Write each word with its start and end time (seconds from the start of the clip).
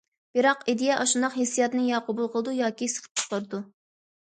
بىراق، 0.37 0.63
ئىدىيە 0.71 0.95
ئاشۇنداق 1.03 1.35
ھېسسىياتنى 1.41 1.85
يا 1.91 2.01
قوبۇل 2.09 2.33
قىلىدۇ 2.39 2.57
ياكى 2.63 2.91
سىقىپ 2.97 3.23
چىقىرىدۇ. 3.25 3.65